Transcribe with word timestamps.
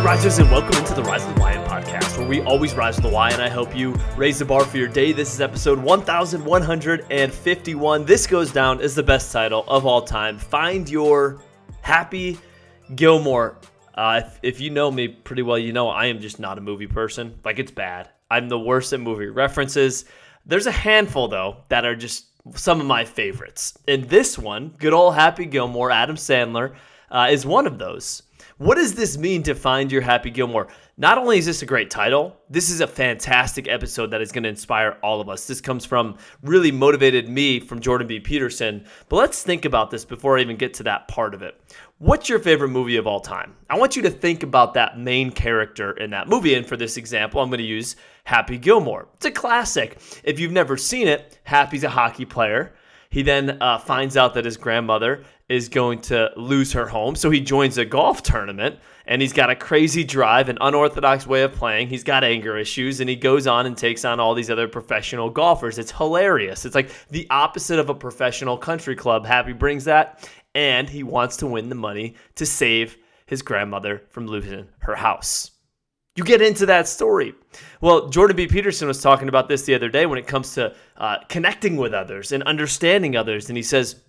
risers, 0.00 0.38
and 0.38 0.50
welcome 0.50 0.76
into 0.78 0.94
the 0.94 1.02
Rise 1.02 1.26
of 1.26 1.34
the 1.34 1.40
Lion 1.40 1.62
podcast, 1.68 2.18
where 2.18 2.26
we 2.26 2.40
always 2.42 2.74
rise 2.74 2.96
to 2.96 3.02
the 3.02 3.08
Y, 3.08 3.30
and 3.30 3.42
I 3.42 3.48
help 3.48 3.76
you 3.76 3.94
raise 4.16 4.38
the 4.38 4.44
bar 4.44 4.64
for 4.64 4.78
your 4.78 4.88
day. 4.88 5.12
This 5.12 5.34
is 5.34 5.40
episode 5.40 5.78
1151. 5.78 8.04
This 8.04 8.26
goes 8.26 8.52
down 8.52 8.80
as 8.80 8.94
the 8.94 9.02
best 9.02 9.30
title 9.30 9.64
of 9.68 9.84
all 9.84 10.02
time. 10.02 10.38
Find 10.38 10.88
your 10.88 11.42
happy 11.82 12.38
Gilmore. 12.96 13.58
Uh, 13.94 14.22
if, 14.24 14.38
if 14.42 14.60
you 14.60 14.70
know 14.70 14.90
me 14.90 15.08
pretty 15.08 15.42
well, 15.42 15.58
you 15.58 15.72
know 15.72 15.88
I 15.88 16.06
am 16.06 16.20
just 16.20 16.40
not 16.40 16.58
a 16.58 16.62
movie 16.62 16.86
person. 16.86 17.38
Like, 17.44 17.58
it's 17.58 17.70
bad. 17.70 18.08
I'm 18.30 18.48
the 18.48 18.58
worst 18.58 18.92
at 18.94 19.00
movie 19.00 19.26
references. 19.26 20.06
There's 20.46 20.66
a 20.66 20.72
handful, 20.72 21.28
though, 21.28 21.58
that 21.68 21.84
are 21.84 21.94
just 21.94 22.24
some 22.58 22.80
of 22.80 22.86
my 22.86 23.04
favorites. 23.04 23.78
And 23.86 24.04
this 24.04 24.38
one, 24.38 24.74
good 24.78 24.94
old 24.94 25.14
Happy 25.14 25.44
Gilmore, 25.44 25.90
Adam 25.90 26.16
Sandler, 26.16 26.74
uh, 27.10 27.28
is 27.30 27.44
one 27.44 27.66
of 27.66 27.78
those. 27.78 28.22
What 28.58 28.76
does 28.76 28.94
this 28.94 29.18
mean 29.18 29.42
to 29.44 29.54
find 29.54 29.90
your 29.90 30.02
Happy 30.02 30.30
Gilmore? 30.30 30.68
Not 30.96 31.18
only 31.18 31.38
is 31.38 31.46
this 31.46 31.62
a 31.62 31.66
great 31.66 31.90
title, 31.90 32.36
this 32.50 32.70
is 32.70 32.80
a 32.80 32.86
fantastic 32.86 33.66
episode 33.68 34.10
that 34.10 34.20
is 34.20 34.30
going 34.30 34.42
to 34.44 34.48
inspire 34.48 34.98
all 35.02 35.20
of 35.20 35.28
us. 35.28 35.46
This 35.46 35.60
comes 35.60 35.84
from 35.84 36.16
really 36.42 36.70
motivated 36.70 37.28
me 37.28 37.60
from 37.60 37.80
Jordan 37.80 38.06
B. 38.06 38.20
Peterson. 38.20 38.84
But 39.08 39.16
let's 39.16 39.42
think 39.42 39.64
about 39.64 39.90
this 39.90 40.04
before 40.04 40.38
I 40.38 40.42
even 40.42 40.56
get 40.56 40.74
to 40.74 40.82
that 40.84 41.08
part 41.08 41.34
of 41.34 41.42
it. 41.42 41.60
What's 41.98 42.28
your 42.28 42.40
favorite 42.40 42.68
movie 42.68 42.96
of 42.96 43.06
all 43.06 43.20
time? 43.20 43.54
I 43.70 43.78
want 43.78 43.96
you 43.96 44.02
to 44.02 44.10
think 44.10 44.42
about 44.42 44.74
that 44.74 44.98
main 44.98 45.30
character 45.30 45.92
in 45.92 46.10
that 46.10 46.28
movie. 46.28 46.54
And 46.54 46.66
for 46.66 46.76
this 46.76 46.96
example, 46.96 47.40
I'm 47.40 47.48
going 47.48 47.58
to 47.58 47.64
use 47.64 47.96
Happy 48.24 48.58
Gilmore. 48.58 49.08
It's 49.14 49.26
a 49.26 49.30
classic. 49.30 49.98
If 50.24 50.38
you've 50.38 50.52
never 50.52 50.76
seen 50.76 51.08
it, 51.08 51.38
Happy's 51.44 51.84
a 51.84 51.88
hockey 51.88 52.24
player. 52.24 52.74
He 53.12 53.22
then 53.22 53.58
uh, 53.60 53.78
finds 53.78 54.16
out 54.16 54.32
that 54.34 54.46
his 54.46 54.56
grandmother 54.56 55.22
is 55.50 55.68
going 55.68 56.00
to 56.00 56.30
lose 56.34 56.72
her 56.72 56.88
home. 56.88 57.14
So 57.14 57.28
he 57.28 57.40
joins 57.40 57.76
a 57.76 57.84
golf 57.84 58.22
tournament 58.22 58.78
and 59.06 59.20
he's 59.20 59.34
got 59.34 59.50
a 59.50 59.54
crazy 59.54 60.02
drive, 60.02 60.48
an 60.48 60.56
unorthodox 60.62 61.26
way 61.26 61.42
of 61.42 61.52
playing. 61.52 61.88
He's 61.88 62.04
got 62.04 62.24
anger 62.24 62.56
issues 62.56 63.00
and 63.00 63.10
he 63.10 63.16
goes 63.16 63.46
on 63.46 63.66
and 63.66 63.76
takes 63.76 64.06
on 64.06 64.18
all 64.18 64.34
these 64.34 64.48
other 64.48 64.66
professional 64.66 65.28
golfers. 65.28 65.78
It's 65.78 65.92
hilarious. 65.92 66.64
It's 66.64 66.74
like 66.74 66.90
the 67.10 67.26
opposite 67.28 67.78
of 67.78 67.90
a 67.90 67.94
professional 67.94 68.56
country 68.56 68.96
club. 68.96 69.26
Happy 69.26 69.52
brings 69.52 69.84
that 69.84 70.26
and 70.54 70.88
he 70.88 71.02
wants 71.02 71.36
to 71.38 71.46
win 71.46 71.68
the 71.68 71.74
money 71.74 72.14
to 72.36 72.46
save 72.46 72.96
his 73.26 73.42
grandmother 73.42 74.04
from 74.08 74.26
losing 74.26 74.68
her 74.78 74.94
house. 74.94 75.50
You 76.14 76.24
get 76.24 76.42
into 76.42 76.66
that 76.66 76.88
story. 76.88 77.34
Well, 77.80 78.10
Jordan 78.10 78.36
B. 78.36 78.46
Peterson 78.46 78.86
was 78.86 79.00
talking 79.00 79.28
about 79.28 79.48
this 79.48 79.62
the 79.62 79.74
other 79.74 79.88
day 79.88 80.04
when 80.04 80.18
it 80.18 80.26
comes 80.26 80.52
to 80.54 80.74
uh, 80.98 81.18
connecting 81.30 81.78
with 81.78 81.94
others 81.94 82.32
and 82.32 82.42
understanding 82.42 83.16
others. 83.16 83.48
And 83.48 83.56
he 83.56 83.62
says, 83.62 84.02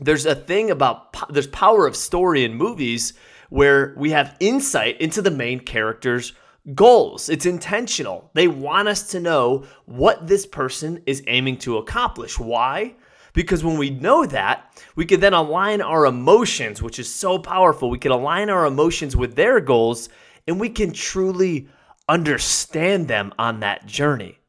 there's 0.00 0.24
a 0.24 0.34
thing 0.34 0.70
about 0.70 1.14
there's 1.30 1.48
power 1.48 1.86
of 1.86 1.94
story 1.94 2.44
in 2.44 2.54
movies 2.54 3.12
where 3.50 3.94
we 3.98 4.10
have 4.10 4.36
insight 4.40 4.98
into 5.02 5.20
the 5.20 5.30
main 5.30 5.60
character's 5.60 6.32
goals. 6.74 7.28
It's 7.28 7.44
intentional. 7.44 8.30
They 8.32 8.48
want 8.48 8.88
us 8.88 9.10
to 9.10 9.20
know 9.20 9.66
what 9.84 10.26
this 10.26 10.46
person 10.46 11.02
is 11.04 11.22
aiming 11.26 11.58
to 11.58 11.76
accomplish. 11.76 12.38
Why? 12.38 12.94
Because 13.34 13.62
when 13.62 13.76
we 13.76 13.90
know 13.90 14.24
that, 14.24 14.82
we 14.96 15.04
can 15.04 15.20
then 15.20 15.34
align 15.34 15.82
our 15.82 16.06
emotions, 16.06 16.82
which 16.82 16.98
is 16.98 17.12
so 17.12 17.38
powerful. 17.38 17.90
We 17.90 17.98
can 17.98 18.12
align 18.12 18.48
our 18.48 18.64
emotions 18.64 19.14
with 19.14 19.36
their 19.36 19.60
goals 19.60 20.08
and 20.46 20.58
we 20.58 20.68
can 20.68 20.92
truly 20.92 21.68
understand 22.08 23.08
them 23.08 23.32
on 23.38 23.60
that 23.60 23.86
journey. 23.86 24.39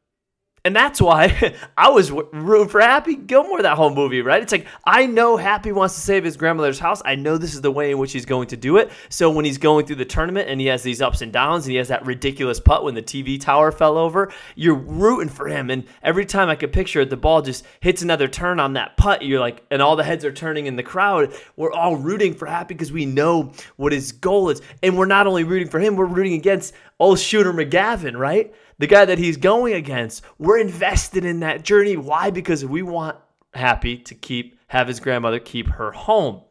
And 0.63 0.75
that's 0.75 1.01
why 1.01 1.55
I 1.77 1.89
was 1.89 2.11
rooting 2.11 2.69
for 2.69 2.81
Happy 2.81 3.15
Gilmore 3.15 3.63
that 3.63 3.77
whole 3.77 3.93
movie, 3.93 4.21
right? 4.21 4.41
It's 4.41 4.51
like 4.51 4.67
I 4.85 5.07
know 5.07 5.37
Happy 5.37 5.71
wants 5.71 5.95
to 5.95 6.01
save 6.01 6.23
his 6.23 6.37
grandmother's 6.37 6.79
house. 6.79 7.01
I 7.03 7.15
know 7.15 7.37
this 7.37 7.55
is 7.55 7.61
the 7.61 7.71
way 7.71 7.91
in 7.91 7.97
which 7.97 8.13
he's 8.13 8.25
going 8.25 8.47
to 8.49 8.57
do 8.57 8.77
it. 8.77 8.91
So 9.09 9.31
when 9.31 9.43
he's 9.43 9.57
going 9.57 9.85
through 9.85 9.95
the 9.95 10.05
tournament 10.05 10.49
and 10.49 10.61
he 10.61 10.67
has 10.67 10.83
these 10.83 11.01
ups 11.01 11.21
and 11.21 11.33
downs 11.33 11.65
and 11.65 11.71
he 11.71 11.77
has 11.77 11.87
that 11.87 12.05
ridiculous 12.05 12.59
putt 12.59 12.83
when 12.83 12.93
the 12.93 13.01
TV 13.01 13.39
tower 13.39 13.71
fell 13.71 13.97
over, 13.97 14.31
you're 14.55 14.75
rooting 14.75 15.29
for 15.29 15.47
him. 15.47 15.71
And 15.71 15.85
every 16.03 16.25
time 16.25 16.49
I 16.49 16.55
could 16.55 16.71
picture 16.71 17.01
it, 17.01 17.09
the 17.09 17.17
ball 17.17 17.41
just 17.41 17.65
hits 17.79 18.03
another 18.03 18.27
turn 18.27 18.59
on 18.59 18.73
that 18.73 18.97
putt. 18.97 19.23
You're 19.23 19.39
like, 19.39 19.63
and 19.71 19.81
all 19.81 19.95
the 19.95 20.03
heads 20.03 20.23
are 20.25 20.31
turning 20.31 20.67
in 20.67 20.75
the 20.75 20.83
crowd. 20.83 21.33
We're 21.55 21.71
all 21.71 21.95
rooting 21.95 22.35
for 22.35 22.45
Happy 22.45 22.75
because 22.75 22.91
we 22.91 23.05
know 23.05 23.51
what 23.77 23.93
his 23.93 24.11
goal 24.11 24.49
is. 24.49 24.61
And 24.83 24.95
we're 24.95 25.05
not 25.05 25.25
only 25.25 25.43
rooting 25.43 25.69
for 25.69 25.79
him, 25.79 25.95
we're 25.95 26.05
rooting 26.05 26.33
against 26.33 26.73
old 26.99 27.17
Shooter 27.17 27.51
McGavin, 27.51 28.15
right? 28.15 28.53
The 28.81 28.87
guy 28.87 29.05
that 29.05 29.17
he's 29.17 29.37
going 29.37 29.73
against. 29.73 30.23
We're 30.37 30.59
invested 30.59 31.23
in 31.23 31.39
that 31.39 31.63
journey. 31.63 31.95
Why? 31.95 32.31
Because 32.31 32.65
we 32.65 32.81
want 32.81 33.15
Happy 33.53 33.97
to 33.97 34.15
keep 34.15 34.57
have 34.67 34.87
his 34.87 35.01
grandmother 35.01 35.39
keep 35.39 35.67
her 35.67 35.91
home. 35.91 36.41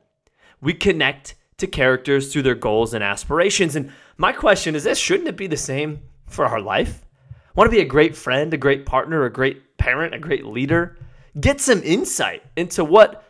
We 0.60 0.74
connect 0.74 1.34
to 1.56 1.66
characters 1.66 2.30
through 2.30 2.42
their 2.42 2.54
goals 2.54 2.92
and 2.92 3.02
aspirations. 3.02 3.74
And 3.74 3.90
my 4.18 4.32
question 4.32 4.74
is 4.74 4.84
this 4.84 4.98
shouldn't 4.98 5.28
it 5.28 5.36
be 5.36 5.46
the 5.46 5.56
same 5.56 6.02
for 6.26 6.44
our 6.44 6.60
life? 6.60 7.06
Want 7.54 7.70
to 7.70 7.74
be 7.74 7.82
a 7.82 7.86
great 7.86 8.14
friend, 8.14 8.52
a 8.52 8.58
great 8.58 8.84
partner, 8.84 9.24
a 9.24 9.32
great 9.32 9.78
parent, 9.78 10.14
a 10.14 10.18
great 10.18 10.44
leader? 10.44 10.98
Get 11.40 11.60
some 11.60 11.82
insight 11.82 12.42
into 12.56 12.84
what 12.84 13.24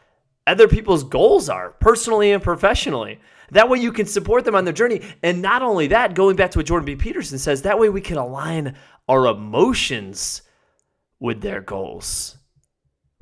other 0.46 0.66
people's 0.66 1.04
goals 1.04 1.48
are, 1.48 1.70
personally 1.70 2.32
and 2.32 2.42
professionally. 2.42 3.20
That 3.50 3.68
way 3.68 3.78
you 3.78 3.92
can 3.92 4.06
support 4.06 4.44
them 4.44 4.54
on 4.54 4.64
their 4.64 4.72
journey. 4.72 5.02
And 5.22 5.42
not 5.42 5.62
only 5.62 5.88
that, 5.88 6.14
going 6.14 6.36
back 6.36 6.50
to 6.52 6.58
what 6.58 6.66
Jordan 6.66 6.86
B. 6.86 6.96
Peterson 6.96 7.38
says, 7.38 7.62
that 7.62 7.78
way 7.78 7.88
we 7.88 8.00
can 8.00 8.16
align 8.16 8.76
our 9.08 9.26
emotions 9.26 10.42
with 11.18 11.40
their 11.40 11.60
goals. 11.60 12.36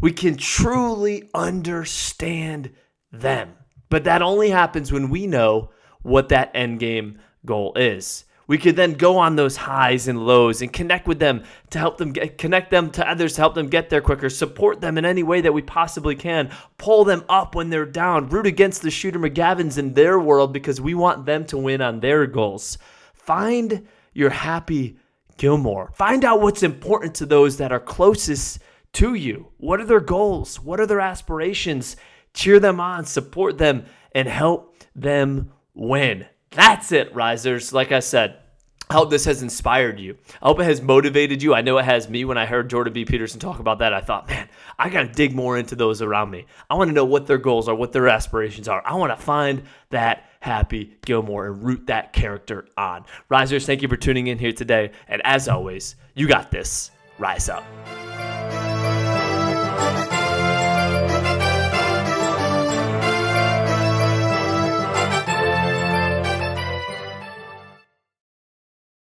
We 0.01 0.13
can 0.13 0.37
truly 0.37 1.29
understand 1.35 2.73
them. 3.11 3.55
But 3.89 4.05
that 4.05 4.23
only 4.23 4.51
happens 4.51 4.93
when 4.93 5.09
we 5.09 5.27
know 5.27 5.71
what 6.03 6.29
that 6.29 6.51
end 6.55 6.79
game 6.79 7.19
goal 7.45 7.73
is. 7.75 8.25
We 8.49 8.57
could 8.59 8.77
then 8.77 8.95
go 8.95 9.19
on 9.19 9.37
those 9.37 9.57
highs 9.57 10.09
and 10.09 10.27
lows 10.27 10.63
and 10.63 10.73
connect 10.73 11.07
with 11.07 11.19
them 11.19 11.45
to 11.71 11.79
help 11.79 11.99
them 11.99 12.13
get, 12.13 12.39
connect 12.39 12.71
them 12.71 12.91
to 12.93 13.09
others 13.09 13.35
to 13.35 13.43
help 13.43 13.55
them 13.55 13.69
get 13.69 13.91
there 13.91 14.01
quicker, 14.01 14.31
support 14.31 14.81
them 14.81 14.97
in 14.97 15.05
any 15.05 15.23
way 15.23 15.43
that 15.43 15.53
we 15.53 15.61
possibly 15.61 16.17
can, 16.17 16.51
pull 16.79 17.05
them 17.05 17.25
up 17.29 17.55
when 17.55 17.69
they're 17.69 17.85
down, 17.85 18.31
root 18.31 18.47
against 18.47 18.81
the 18.81 18.91
shooter 18.91 19.19
McGavins 19.19 19.77
in 19.77 19.93
their 19.93 20.19
world 20.19 20.55
because 20.55 20.81
we 20.81 20.95
want 20.95 21.27
them 21.27 21.45
to 21.45 21.59
win 21.59 21.83
on 21.83 22.01
their 22.01 22.27
goals. 22.27 22.79
Find 23.13 23.87
your 24.15 24.31
happy 24.31 24.97
Gilmore. 25.37 25.93
Find 25.95 26.25
out 26.25 26.41
what's 26.41 26.63
important 26.63 27.15
to 27.17 27.27
those 27.27 27.59
that 27.59 27.71
are 27.71 27.79
closest 27.79 28.61
to 28.95 29.13
you. 29.13 29.49
What 29.59 29.79
are 29.79 29.85
their 29.85 30.01
goals? 30.01 30.59
What 30.59 30.81
are 30.81 30.87
their 30.87 31.01
aspirations? 31.01 31.97
Cheer 32.33 32.59
them 32.61 32.81
on, 32.81 33.05
support 33.05 33.59
them, 33.59 33.85
and 34.13 34.27
help 34.27 34.77
them 34.95 35.53
win. 35.75 36.27
That's 36.51 36.93
it, 36.93 37.15
risers. 37.15 37.73
Like 37.73 37.93
I 37.93 38.01
said, 38.01 38.39
I 38.91 38.95
hope 38.95 39.11
this 39.11 39.27
has 39.27 39.43
inspired 39.43 40.01
you. 40.01 40.17
I 40.41 40.47
hope 40.47 40.61
it 40.61 40.65
has 40.65 40.81
motivated 40.81 41.43
you. 41.43 41.55
I 41.55 41.61
know 41.61 41.77
it 41.77 41.85
has 41.85 42.09
me. 42.09 42.25
When 42.25 42.39
I 42.39 42.47
heard 42.47 42.71
Jordan 42.71 42.95
B. 42.95 43.05
Peterson 43.05 43.39
talk 43.39 43.59
about 43.59 43.81
that, 43.81 43.93
I 43.93 44.01
thought, 44.01 44.29
man, 44.29 44.49
I 44.79 44.89
got 44.89 45.03
to 45.03 45.09
dig 45.09 45.35
more 45.35 45.59
into 45.59 45.77
those 45.77 46.01
around 46.01 46.31
me. 46.31 46.47
I 46.71 46.75
want 46.75 46.89
to 46.89 46.95
know 46.95 47.05
what 47.05 47.27
their 47.27 47.37
goals 47.37 47.69
are, 47.69 47.75
what 47.75 47.93
their 47.93 48.09
aspirations 48.09 48.67
are. 48.67 48.83
I 48.87 48.95
want 48.95 49.17
to 49.17 49.23
find 49.23 49.63
that 49.91 50.31
happy 50.41 50.97
Gilmore 51.05 51.49
and 51.49 51.63
root 51.63 51.87
that 51.89 52.15
character 52.15 52.67
on. 52.79 53.05
Risers, 53.29 53.67
thank 53.67 53.83
you 53.83 53.89
for 53.89 53.97
tuning 53.97 54.29
in 54.29 54.39
here 54.39 54.53
today. 54.53 54.93
And 55.07 55.21
as 55.25 55.49
always, 55.49 55.97
you 56.15 56.27
got 56.27 56.51
this. 56.51 56.91
Rise 57.19 57.51
up. 57.51 57.65